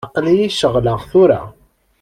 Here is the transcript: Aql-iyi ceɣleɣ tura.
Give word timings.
Aql-iyi 0.07 0.47
ceɣleɣ 0.51 0.99
tura. 1.11 1.41